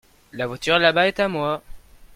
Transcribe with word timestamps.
La 0.33 0.47
voiture 0.47 0.79
là-bas 0.79 1.07
est 1.07 1.19
à 1.19 1.27
moi. 1.27 1.61